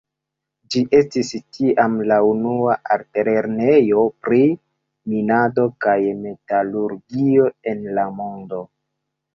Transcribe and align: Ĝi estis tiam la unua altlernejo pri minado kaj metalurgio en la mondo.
Ĝi 0.75 0.79
estis 0.99 1.27
tiam 1.57 1.97
la 2.13 2.17
unua 2.29 2.79
altlernejo 2.95 4.03
pri 4.25 4.41
minado 5.13 5.69
kaj 5.87 5.97
metalurgio 6.27 7.51
en 7.75 7.89
la 8.01 8.13
mondo. 8.21 8.67